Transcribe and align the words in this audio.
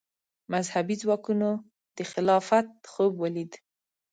مذهبي 0.53 0.95
ځواکونو 1.01 1.49
د 1.97 1.97
خلافت 2.11 2.67
خوب 2.91 3.11
ولید 3.23 3.51